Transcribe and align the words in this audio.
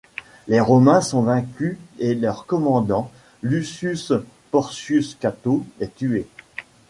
Les 0.47 0.59
Romains 0.59 1.01
sont 1.01 1.21
vaincus 1.21 1.77
et 1.99 2.15
leur 2.15 2.47
commandant, 2.47 3.11
Lucius 3.43 4.13
Porcius 4.49 5.13
Cato, 5.19 5.63
est 5.79 5.93
tué. 5.95 6.25